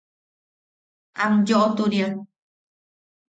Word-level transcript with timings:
Am 1.23 1.33
yoʼoturia. 1.47 2.07